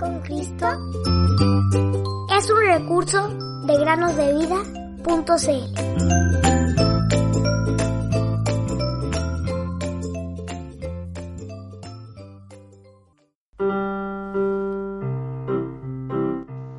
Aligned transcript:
con 0.00 0.18
Cristo 0.20 0.66
es 2.36 2.50
un 2.50 2.60
recurso 2.66 3.28
de 3.66 3.78
granosdevida.cl. 3.78 4.48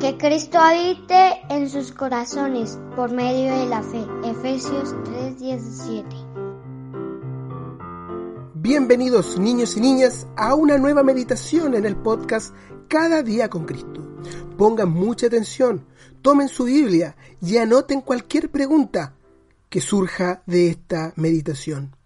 Que 0.00 0.16
Cristo 0.16 0.58
habite 0.58 1.42
en 1.50 1.68
sus 1.68 1.92
corazones 1.92 2.80
por 2.96 3.12
medio 3.12 3.54
de 3.58 3.66
la 3.66 3.82
fe. 3.82 4.06
Efesios 4.24 4.94
3:17. 5.04 6.21
Bienvenidos 8.62 9.40
niños 9.40 9.76
y 9.76 9.80
niñas 9.80 10.28
a 10.36 10.54
una 10.54 10.78
nueva 10.78 11.02
meditación 11.02 11.74
en 11.74 11.84
el 11.84 11.96
podcast 11.96 12.54
Cada 12.86 13.24
día 13.24 13.50
con 13.50 13.64
Cristo. 13.64 14.20
Pongan 14.56 14.88
mucha 14.88 15.26
atención, 15.26 15.84
tomen 16.22 16.46
su 16.46 16.66
Biblia 16.66 17.16
y 17.40 17.56
anoten 17.56 18.02
cualquier 18.02 18.52
pregunta 18.52 19.16
que 19.68 19.80
surja 19.80 20.44
de 20.46 20.68
esta 20.68 21.12
meditación. 21.16 21.96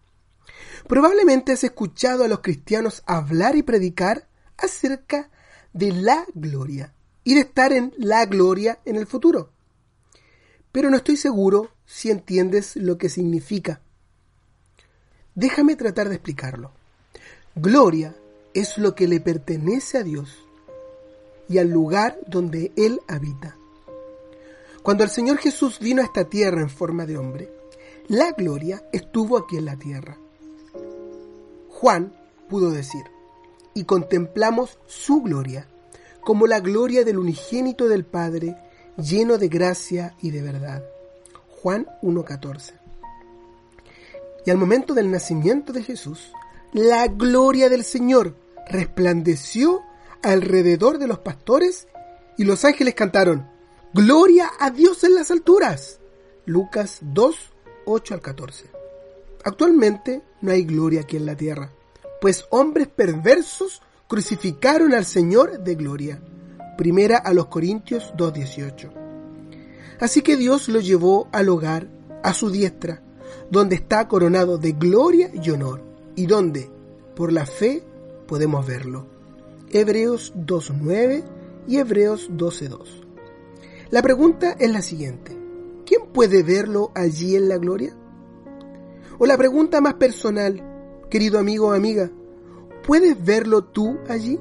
Probablemente 0.88 1.52
has 1.52 1.62
escuchado 1.62 2.24
a 2.24 2.28
los 2.28 2.40
cristianos 2.40 3.02
hablar 3.04 3.54
y 3.54 3.62
predicar 3.62 4.26
acerca 4.56 5.28
de 5.74 5.92
la 5.92 6.24
gloria 6.32 6.94
y 7.22 7.34
de 7.34 7.40
estar 7.40 7.74
en 7.74 7.92
la 7.98 8.24
gloria 8.24 8.78
en 8.86 8.96
el 8.96 9.06
futuro. 9.06 9.50
Pero 10.72 10.88
no 10.88 10.96
estoy 10.96 11.18
seguro 11.18 11.72
si 11.84 12.10
entiendes 12.10 12.76
lo 12.76 12.96
que 12.96 13.10
significa. 13.10 13.82
Déjame 15.36 15.76
tratar 15.76 16.08
de 16.08 16.14
explicarlo. 16.14 16.70
Gloria 17.54 18.16
es 18.54 18.78
lo 18.78 18.94
que 18.94 19.06
le 19.06 19.20
pertenece 19.20 19.98
a 19.98 20.02
Dios 20.02 20.34
y 21.46 21.58
al 21.58 21.68
lugar 21.68 22.18
donde 22.26 22.72
Él 22.74 23.02
habita. 23.06 23.54
Cuando 24.82 25.04
el 25.04 25.10
Señor 25.10 25.36
Jesús 25.36 25.78
vino 25.78 26.00
a 26.00 26.06
esta 26.06 26.24
tierra 26.24 26.62
en 26.62 26.70
forma 26.70 27.04
de 27.04 27.18
hombre, 27.18 27.50
la 28.08 28.32
gloria 28.32 28.82
estuvo 28.94 29.36
aquí 29.36 29.58
en 29.58 29.66
la 29.66 29.76
tierra. 29.76 30.16
Juan 31.68 32.14
pudo 32.48 32.70
decir, 32.70 33.04
y 33.74 33.84
contemplamos 33.84 34.78
su 34.86 35.20
gloria, 35.20 35.68
como 36.22 36.46
la 36.46 36.60
gloria 36.60 37.04
del 37.04 37.18
unigénito 37.18 37.88
del 37.88 38.06
Padre, 38.06 38.56
lleno 38.96 39.36
de 39.36 39.48
gracia 39.48 40.14
y 40.22 40.30
de 40.30 40.40
verdad. 40.40 40.82
Juan 41.60 41.86
1.14 42.00 42.85
y 44.46 44.50
al 44.50 44.56
momento 44.56 44.94
del 44.94 45.10
nacimiento 45.10 45.72
de 45.72 45.82
Jesús, 45.82 46.32
la 46.72 47.08
gloria 47.08 47.68
del 47.68 47.84
Señor 47.84 48.36
resplandeció 48.68 49.82
alrededor 50.22 50.98
de 50.98 51.08
los 51.08 51.18
pastores 51.18 51.88
y 52.38 52.44
los 52.44 52.64
ángeles 52.64 52.94
cantaron, 52.94 53.48
Gloria 53.92 54.50
a 54.60 54.70
Dios 54.70 55.04
en 55.04 55.14
las 55.14 55.30
alturas. 55.30 56.00
Lucas 56.44 56.98
2, 57.00 57.36
8 57.86 58.14
al 58.14 58.20
14. 58.20 58.64
Actualmente 59.44 60.22
no 60.42 60.52
hay 60.52 60.64
gloria 60.64 61.00
aquí 61.00 61.16
en 61.16 61.26
la 61.26 61.36
tierra, 61.36 61.72
pues 62.20 62.44
hombres 62.50 62.88
perversos 62.88 63.82
crucificaron 64.06 64.92
al 64.94 65.06
Señor 65.06 65.60
de 65.60 65.74
gloria. 65.74 66.20
Primera 66.76 67.16
a 67.16 67.32
los 67.32 67.46
Corintios 67.46 68.12
2.18. 68.16 68.92
Así 69.98 70.20
que 70.20 70.36
Dios 70.36 70.68
lo 70.68 70.80
llevó 70.80 71.28
al 71.32 71.48
hogar, 71.48 71.88
a 72.22 72.34
su 72.34 72.50
diestra, 72.50 73.02
donde 73.50 73.76
está 73.76 74.08
coronado 74.08 74.58
de 74.58 74.72
gloria 74.72 75.30
y 75.32 75.50
honor, 75.50 75.80
y 76.14 76.26
donde, 76.26 76.70
por 77.14 77.32
la 77.32 77.46
fe, 77.46 77.82
podemos 78.26 78.66
verlo. 78.66 79.06
Hebreos 79.70 80.32
2.9 80.36 81.24
y 81.68 81.78
Hebreos 81.78 82.30
12.2. 82.30 83.04
La 83.90 84.02
pregunta 84.02 84.56
es 84.58 84.70
la 84.70 84.82
siguiente. 84.82 85.36
¿Quién 85.84 86.06
puede 86.12 86.42
verlo 86.42 86.90
allí 86.94 87.36
en 87.36 87.48
la 87.48 87.58
gloria? 87.58 87.96
O 89.18 89.26
la 89.26 89.36
pregunta 89.36 89.80
más 89.80 89.94
personal, 89.94 90.62
querido 91.08 91.38
amigo 91.38 91.68
o 91.68 91.72
amiga, 91.72 92.10
¿puedes 92.84 93.22
verlo 93.24 93.64
tú 93.64 93.98
allí? 94.08 94.38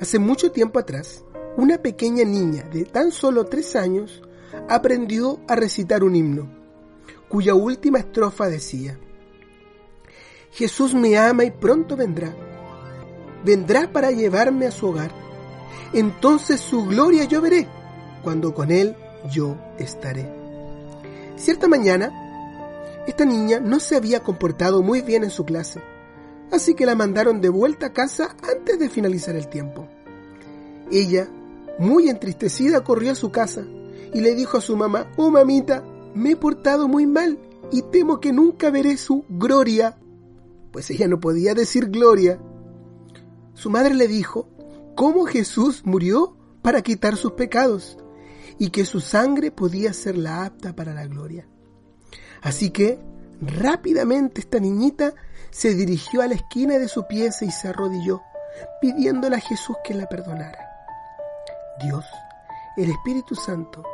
Hace 0.00 0.18
mucho 0.18 0.52
tiempo 0.52 0.78
atrás, 0.78 1.24
una 1.56 1.78
pequeña 1.78 2.24
niña 2.24 2.64
de 2.72 2.84
tan 2.84 3.10
solo 3.10 3.46
tres 3.46 3.74
años 3.74 4.22
aprendió 4.68 5.40
a 5.48 5.56
recitar 5.56 6.04
un 6.04 6.14
himno 6.14 6.57
cuya 7.28 7.54
última 7.54 7.98
estrofa 7.98 8.48
decía, 8.48 8.98
Jesús 10.52 10.94
me 10.94 11.16
ama 11.18 11.44
y 11.44 11.50
pronto 11.50 11.96
vendrá. 11.96 12.34
Vendrá 13.44 13.92
para 13.92 14.10
llevarme 14.10 14.66
a 14.66 14.70
su 14.70 14.88
hogar. 14.88 15.12
Entonces 15.92 16.60
su 16.60 16.86
gloria 16.86 17.24
yo 17.24 17.40
veré, 17.40 17.68
cuando 18.22 18.52
con 18.54 18.70
él 18.70 18.96
yo 19.30 19.56
estaré. 19.78 20.28
Cierta 21.36 21.68
mañana, 21.68 22.10
esta 23.06 23.24
niña 23.24 23.60
no 23.60 23.80
se 23.80 23.96
había 23.96 24.20
comportado 24.20 24.82
muy 24.82 25.02
bien 25.02 25.24
en 25.24 25.30
su 25.30 25.44
clase, 25.44 25.80
así 26.50 26.74
que 26.74 26.84
la 26.84 26.94
mandaron 26.94 27.40
de 27.40 27.48
vuelta 27.48 27.86
a 27.86 27.92
casa 27.92 28.36
antes 28.42 28.78
de 28.78 28.90
finalizar 28.90 29.36
el 29.36 29.48
tiempo. 29.48 29.86
Ella, 30.90 31.28
muy 31.78 32.08
entristecida, 32.08 32.82
corrió 32.82 33.12
a 33.12 33.14
su 33.14 33.30
casa 33.30 33.64
y 34.12 34.20
le 34.20 34.34
dijo 34.34 34.58
a 34.58 34.60
su 34.60 34.76
mamá, 34.76 35.10
oh 35.16 35.30
mamita, 35.30 35.84
me 36.18 36.32
he 36.32 36.36
portado 36.36 36.88
muy 36.88 37.06
mal 37.06 37.38
y 37.70 37.82
temo 37.82 38.20
que 38.20 38.32
nunca 38.32 38.70
veré 38.70 38.96
su 38.96 39.24
gloria. 39.28 39.98
Pues 40.72 40.90
ella 40.90 41.08
no 41.08 41.20
podía 41.20 41.54
decir 41.54 41.90
gloria. 41.90 42.38
Su 43.54 43.70
madre 43.70 43.94
le 43.94 44.08
dijo 44.08 44.48
cómo 44.94 45.24
Jesús 45.24 45.82
murió 45.84 46.36
para 46.62 46.82
quitar 46.82 47.16
sus 47.16 47.32
pecados 47.32 47.98
y 48.58 48.70
que 48.70 48.84
su 48.84 49.00
sangre 49.00 49.50
podía 49.50 49.92
ser 49.92 50.18
la 50.18 50.44
apta 50.44 50.74
para 50.74 50.92
la 50.92 51.06
gloria. 51.06 51.46
Así 52.42 52.70
que 52.70 52.98
rápidamente 53.40 54.40
esta 54.40 54.58
niñita 54.58 55.14
se 55.50 55.74
dirigió 55.74 56.22
a 56.22 56.26
la 56.26 56.34
esquina 56.34 56.78
de 56.78 56.88
su 56.88 57.06
pieza 57.06 57.44
y 57.44 57.50
se 57.50 57.68
arrodilló, 57.68 58.22
pidiéndole 58.80 59.36
a 59.36 59.40
Jesús 59.40 59.76
que 59.84 59.94
la 59.94 60.08
perdonara. 60.08 60.68
Dios, 61.80 62.04
el 62.76 62.90
Espíritu 62.90 63.34
Santo, 63.34 63.84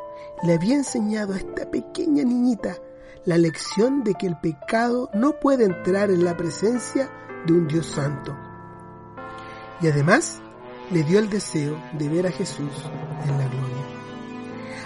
le 0.43 0.55
había 0.55 0.75
enseñado 0.75 1.35
a 1.35 1.37
esta 1.37 1.71
pequeña 1.71 2.25
niñita 2.25 2.77
la 3.25 3.39
lección 3.39 4.05
de 4.05 4.15
que 4.15 4.27
el 4.27 4.39
pecado 4.39 5.09
no 5.15 5.41
puede 5.41 5.65
entrar 5.65 6.11
en 6.11 6.25
la 6.25 6.37
presencia 6.37 7.11
de 7.47 7.53
un 7.53 7.67
Dios 7.67 7.87
santo. 7.87 8.37
Y 9.81 9.87
además 9.87 10.41
le 10.91 11.03
dio 11.03 11.19
el 11.19 11.31
deseo 11.31 11.81
de 11.99 12.09
ver 12.09 12.27
a 12.27 12.31
Jesús 12.31 12.71
en 13.25 13.39
la 13.39 13.49
gloria. 13.49 13.85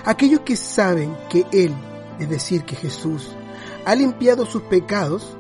Aquellos 0.05 0.41
que 0.41 0.57
saben 0.57 1.17
que 1.29 1.45
Él, 1.53 1.75
es 2.19 2.29
decir, 2.29 2.65
que 2.65 2.77
Jesús, 2.77 3.37
ha 3.85 3.95
limpiado 3.95 4.47
sus 4.47 4.63
pecados, 4.63 5.37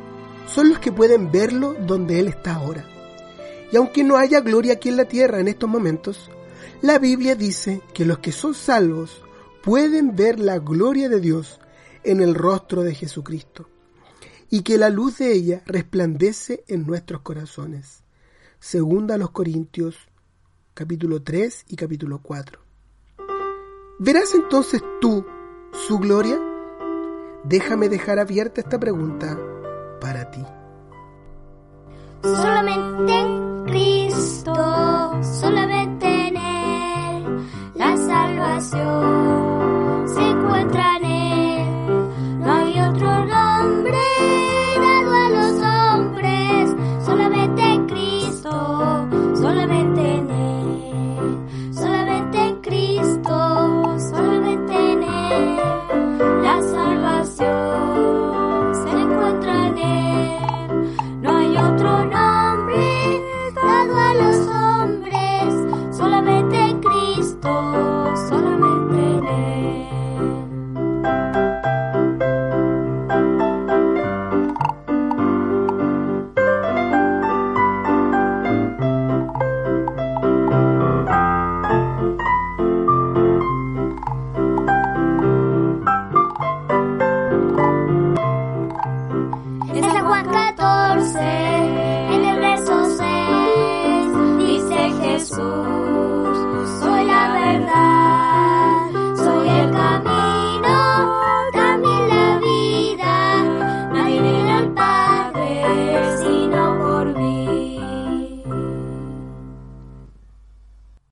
son 0.46 0.70
los 0.70 0.78
que 0.78 0.92
pueden 0.92 1.30
verlo 1.30 1.74
donde 1.74 2.18
Él 2.18 2.28
está 2.28 2.54
ahora. 2.54 2.84
Y 3.70 3.76
aunque 3.76 4.02
no 4.02 4.16
haya 4.16 4.40
gloria 4.40 4.74
aquí 4.74 4.88
en 4.88 4.96
la 4.96 5.04
tierra 5.04 5.40
en 5.40 5.48
estos 5.48 5.68
momentos, 5.68 6.30
la 6.80 6.98
Biblia 6.98 7.34
dice 7.34 7.82
que 7.92 8.04
los 8.04 8.18
que 8.18 8.32
son 8.32 8.54
salvos 8.54 9.22
pueden 9.68 10.16
ver 10.16 10.40
la 10.40 10.58
gloria 10.58 11.10
de 11.10 11.20
Dios 11.20 11.60
en 12.02 12.22
el 12.22 12.34
rostro 12.34 12.84
de 12.84 12.94
Jesucristo 12.94 13.68
y 14.48 14.62
que 14.62 14.78
la 14.78 14.88
luz 14.88 15.18
de 15.18 15.30
ella 15.30 15.62
resplandece 15.66 16.64
en 16.68 16.86
nuestros 16.86 17.20
corazones. 17.20 18.02
Segunda 18.58 19.18
los 19.18 19.30
Corintios 19.30 19.94
capítulo 20.72 21.22
3 21.22 21.66
y 21.68 21.76
capítulo 21.76 22.20
4. 22.22 22.58
¿Verás 23.98 24.34
entonces 24.34 24.80
tú 25.02 25.26
su 25.86 25.98
gloria? 25.98 26.40
Déjame 27.44 27.90
dejar 27.90 28.18
abierta 28.20 28.62
esta 28.62 28.80
pregunta 28.80 29.38
para 30.00 30.30
ti. 30.30 30.42
Solamente 32.22 33.12
en 33.12 33.64
Cristo, 33.66 34.54
solamente 35.22 36.06
en 36.06 36.36
Él, 36.38 37.48
la 37.74 37.96
salvación. 37.98 39.47